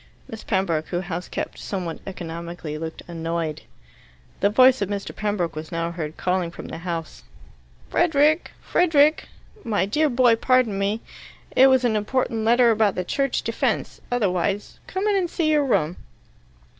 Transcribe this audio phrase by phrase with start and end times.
[0.27, 3.61] Miss Pembroke, who house kept somewhat economically, looked annoyed.
[4.39, 5.15] The voice of Mr.
[5.15, 7.21] Pembroke was now heard calling from the house,
[7.91, 8.49] "Frederick!
[8.63, 9.27] Frederick!
[9.63, 11.01] My dear boy, pardon me.
[11.55, 14.79] It was an important letter about the Church Defence, otherwise.
[14.87, 15.97] Come in and see your room."